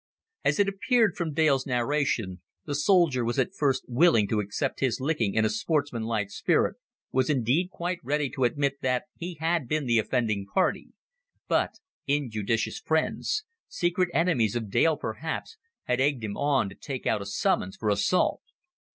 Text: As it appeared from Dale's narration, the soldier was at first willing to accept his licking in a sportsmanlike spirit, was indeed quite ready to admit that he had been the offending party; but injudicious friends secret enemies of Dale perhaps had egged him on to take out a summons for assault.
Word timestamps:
As 0.43 0.57
it 0.57 0.67
appeared 0.67 1.15
from 1.15 1.31
Dale's 1.35 1.67
narration, 1.67 2.41
the 2.65 2.73
soldier 2.73 3.23
was 3.23 3.37
at 3.37 3.53
first 3.53 3.85
willing 3.87 4.27
to 4.29 4.39
accept 4.39 4.79
his 4.79 4.99
licking 4.99 5.35
in 5.35 5.45
a 5.45 5.47
sportsmanlike 5.49 6.31
spirit, 6.31 6.77
was 7.11 7.29
indeed 7.29 7.69
quite 7.69 7.99
ready 8.01 8.27
to 8.31 8.43
admit 8.45 8.81
that 8.81 9.03
he 9.15 9.35
had 9.35 9.67
been 9.67 9.85
the 9.85 9.99
offending 9.99 10.47
party; 10.51 10.89
but 11.47 11.75
injudicious 12.07 12.79
friends 12.79 13.43
secret 13.67 14.09
enemies 14.11 14.55
of 14.55 14.71
Dale 14.71 14.97
perhaps 14.97 15.57
had 15.83 16.01
egged 16.01 16.23
him 16.23 16.35
on 16.35 16.67
to 16.69 16.73
take 16.75 17.05
out 17.05 17.21
a 17.21 17.25
summons 17.27 17.75
for 17.77 17.89
assault. 17.89 18.41